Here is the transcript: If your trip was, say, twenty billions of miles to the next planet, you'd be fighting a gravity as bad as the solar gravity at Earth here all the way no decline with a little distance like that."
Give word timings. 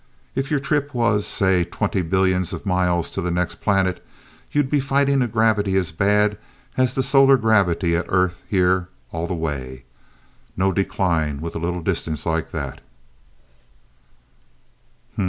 If 0.33 0.49
your 0.49 0.59
trip 0.59 0.95
was, 0.95 1.27
say, 1.27 1.63
twenty 1.63 2.01
billions 2.01 2.53
of 2.53 2.65
miles 2.65 3.11
to 3.11 3.21
the 3.21 3.29
next 3.29 3.61
planet, 3.61 4.03
you'd 4.51 4.67
be 4.67 4.79
fighting 4.79 5.21
a 5.21 5.27
gravity 5.27 5.75
as 5.77 5.91
bad 5.91 6.39
as 6.75 6.95
the 6.95 7.03
solar 7.03 7.37
gravity 7.37 7.95
at 7.95 8.07
Earth 8.09 8.41
here 8.47 8.89
all 9.11 9.27
the 9.27 9.35
way 9.35 9.83
no 10.57 10.71
decline 10.73 11.39
with 11.39 11.55
a 11.55 11.59
little 11.59 11.83
distance 11.83 12.25
like 12.25 12.49
that." 12.49 12.81